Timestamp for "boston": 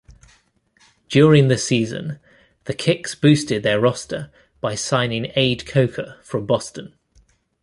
6.47-6.95